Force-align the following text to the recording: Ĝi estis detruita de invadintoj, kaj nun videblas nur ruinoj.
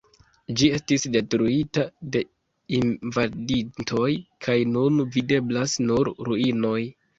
Ĝi 0.59 0.69
estis 0.77 1.03
detruita 1.15 1.83
de 2.15 2.23
invadintoj, 2.79 4.09
kaj 4.49 4.57
nun 4.73 5.01
videblas 5.19 5.79
nur 5.87 6.15
ruinoj. 6.33 6.77